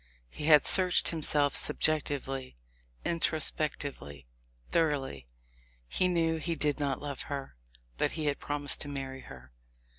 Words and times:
He 0.31 0.45
had 0.45 0.65
searched 0.65 1.09
himself 1.09 1.53
subjectively, 1.55 2.57
introspectively, 3.05 4.25
thoroughly; 4.71 5.27
he 5.87 6.07
knew 6.07 6.37
he 6.37 6.55
did 6.55 6.79
not 6.79 6.99
love 6.99 7.21
her, 7.29 7.55
but 7.99 8.13
he 8.13 8.25
had 8.25 8.39
promised 8.39 8.81
to 8.81 8.87
marry 8.87 9.21
her! 9.21 9.51